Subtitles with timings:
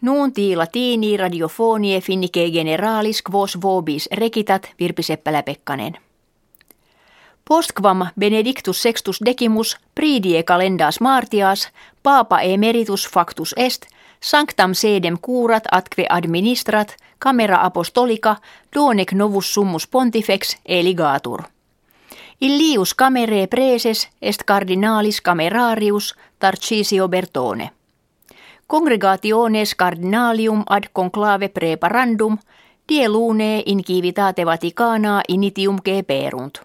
[0.00, 5.96] Nuunti latini radiofonie finnike generalis quos vobis rekitat Virpi Seppälä-Pekkanen.
[7.48, 11.72] Postquam benedictus sextus decimus pridie calendas martias
[12.02, 13.86] papa emeritus factus est
[14.20, 18.36] sanctam sedem curat atque administrat camera apostolica
[18.74, 21.42] donec novus summus pontifex eligatur.
[22.40, 27.75] Illius camere preses est cardinalis camerarius Tarcisio Bertone.
[28.66, 32.38] Congregationes cardinalium ad conclave preparandum
[32.88, 36.58] die lune in civitate Vaticana initium geperunt.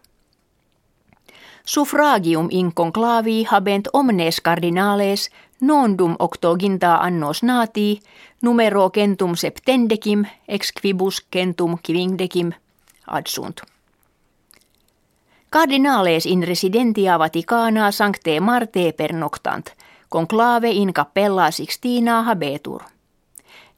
[1.65, 8.01] Suffragium in conclavi habent omnes cardinales nondum octoginta annos nati
[8.41, 12.51] numero centum septendecim ex quibus centum quindecim
[13.07, 13.61] adsunt.
[15.49, 19.69] Cardinales in residentia Vaticana sancte Marte per noctant–
[20.11, 22.81] conclave in cappella Sixtina habetur.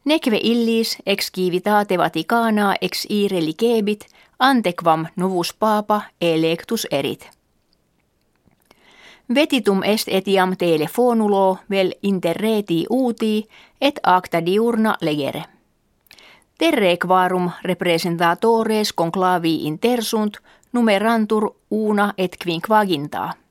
[0.06, 4.06] Neque illis ex civitate Vaticana ex ire ligebit
[4.40, 7.30] antequam novus papa electus erit.
[9.36, 13.48] Vetitum est etiam telefonulo vel interreti uti
[13.82, 15.44] et acta diurna legere.
[16.58, 20.38] Terre quarum representatores conclavi intersunt
[20.74, 23.43] numerantur una et quinquaginta.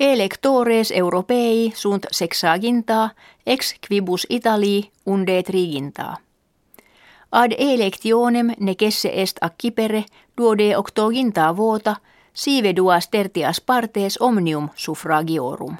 [0.00, 3.10] Electores europei sunt sexaginta
[3.46, 6.20] ex quibus Italii unde triginta.
[7.30, 10.04] Ad electionem necesse est accipere
[10.36, 11.96] duode octoginta vota
[12.32, 15.76] sive duas tertias partes omnium suffragiorum.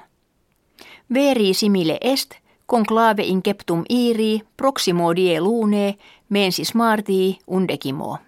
[1.15, 2.35] Veri simile est
[2.67, 5.97] conclave inceptum iri proximo die lune
[6.29, 8.19] mensis martii undecimo.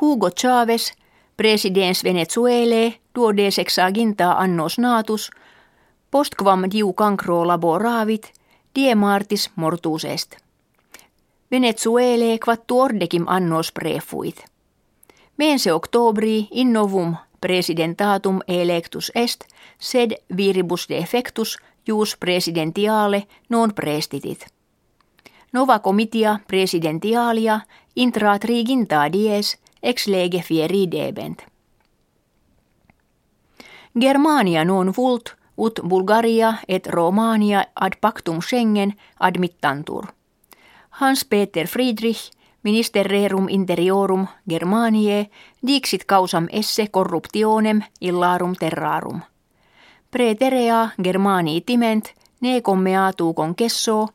[0.00, 0.92] Hugo Chavez
[1.36, 5.30] Presidens Venezuele duode sexaginta annos natus,
[6.10, 8.32] postquam diu cancro laboravit,
[8.74, 10.36] die martis mortus est.
[11.50, 14.44] Venezuele quattu ordecim annos prefuit.
[15.36, 19.44] Mense octobri in novum presidentatum electus est,
[19.78, 24.46] sed viribus defectus jus presidentiale non prestitit.
[25.52, 27.60] Nova comitia presidentialia
[27.96, 31.51] intrat riginta dies ex lege fieri debent.
[34.00, 40.06] Germania non vult ut Bulgaria et Romania ad pactum Schengen admittantur.
[40.90, 42.30] Hans-Peter Friedrich,
[42.62, 45.30] minister rerum interiorum Germaniae,
[45.66, 49.20] dixit causam esse corruptionem illarum terrarum.
[50.10, 52.04] Preterea Germanii timent,
[52.40, 54.08] ne commeatu concesso,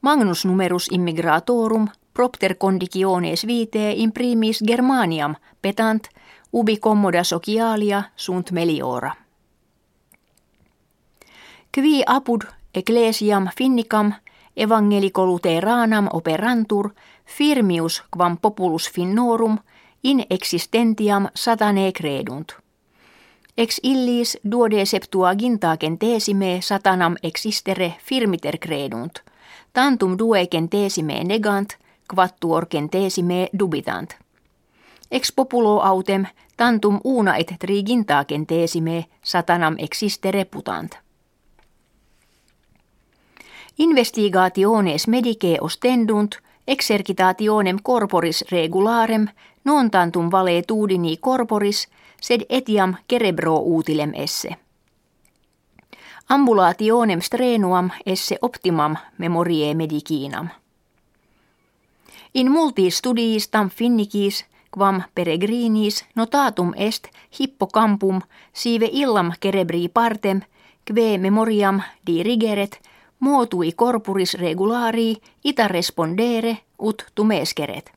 [0.00, 6.08] magnus numerus immigratorum propter conditiones vitae in primis Germaniam petant
[6.52, 9.23] ubi commoda socialia sunt meliora.
[11.74, 12.40] Qui apud
[12.74, 14.12] ecclesiam finnicam
[14.56, 16.90] evangelico luteranam operantur
[17.26, 19.58] firmius quam populus finnorum
[20.04, 22.52] in existentiam satane credunt.
[23.58, 29.14] Ex illis duode septuaginta centesime satanam existere firmiter credunt,
[29.72, 31.76] tantum due centesime negant,
[32.14, 34.14] quattuor centesime dubitant.
[35.10, 41.03] Ex populo autem tantum una et triginta centesime satanam existere putant.
[43.78, 46.34] Investigationes medicae ostendunt
[46.66, 49.28] exercitationem corporis regularem
[49.64, 50.30] non tantum
[50.66, 51.88] tudini corporis
[52.20, 54.56] sed etiam cerebro utilem esse.
[56.28, 60.48] Ambulationem strenuam esse optimam memoriae medicinam.
[62.34, 67.08] In multis studiis tam finnicis quam peregrinis notatum est
[67.40, 68.20] hippocampum
[68.52, 70.40] sive illam cerebri partem
[70.84, 72.80] kve memoriam dirigeret
[73.18, 77.92] muotui corporis regulari ita respondere ut tumeskeret.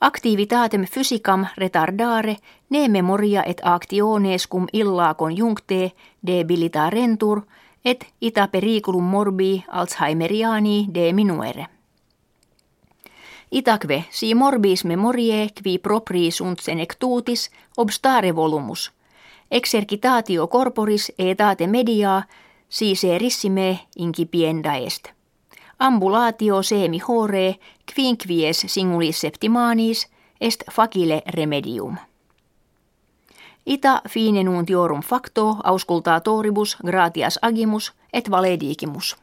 [0.00, 2.36] Activitatem physicam retardare
[2.70, 5.92] ne memoria et actiones cum illa conjuncte
[6.26, 7.42] debilitarentur
[7.84, 11.66] et ita periculum morbi Alzheimeriani de minuere.
[13.50, 18.92] Itaque si morbis memoriae qui proprii sunt senectutis obstare volumus.
[19.50, 22.22] Exercitatio corporis etate media
[22.72, 25.08] si serissime incipienda est.
[25.78, 27.58] Ambulatio semi hore
[27.94, 30.08] quinquies singulis septimanis
[30.40, 31.96] est facile remedium.
[33.66, 39.21] Ita fine nuntiorum facto auscultatoribus gratias agimus et valedigimus.